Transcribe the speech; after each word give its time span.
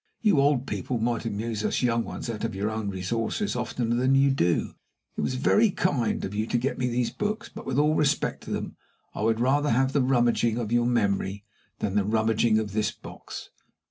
You 0.21 0.41
old 0.41 0.65
people 0.65 0.97
might 0.97 1.25
amuse 1.27 1.63
us 1.63 1.83
young 1.83 2.03
ones 2.03 2.27
out 2.27 2.43
of 2.43 2.55
your 2.55 2.71
own 2.71 2.89
resources 2.89 3.55
oftener 3.55 3.93
than 3.95 4.15
you 4.15 4.31
do. 4.31 4.73
It 5.15 5.21
was 5.21 5.35
very 5.35 5.69
kind 5.69 6.25
of 6.25 6.33
you 6.33 6.47
to 6.47 6.57
get 6.57 6.79
me 6.79 6.87
these 6.87 7.11
books; 7.11 7.49
but, 7.53 7.67
with 7.67 7.77
all 7.77 7.93
respect 7.93 8.41
to 8.45 8.49
them, 8.49 8.77
I 9.13 9.21
would 9.21 9.39
rather 9.39 9.69
have 9.69 9.93
the 9.93 10.01
rummaging 10.01 10.57
of 10.57 10.71
your 10.71 10.87
memory 10.87 11.45
than 11.77 11.93
the 11.93 12.03
rummaging 12.03 12.57
of 12.57 12.73
this 12.73 12.89
box. 12.91 13.51